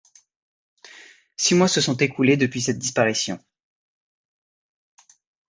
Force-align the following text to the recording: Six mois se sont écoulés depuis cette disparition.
Six 1.37 1.53
mois 1.55 1.67
se 1.67 1.79
sont 1.79 1.95
écoulés 1.97 2.35
depuis 2.35 2.59
cette 2.59 2.79
disparition. 2.79 3.39